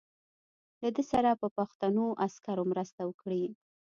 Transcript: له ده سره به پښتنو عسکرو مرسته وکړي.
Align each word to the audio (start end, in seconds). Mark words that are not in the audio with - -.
له 0.81 0.89
ده 0.95 1.03
سره 1.11 1.31
به 1.39 1.47
پښتنو 1.57 2.05
عسکرو 2.25 2.63
مرسته 2.71 3.01
وکړي. 3.05 3.43